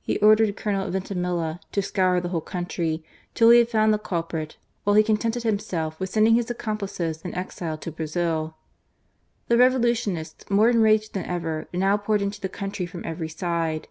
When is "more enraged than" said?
10.48-11.24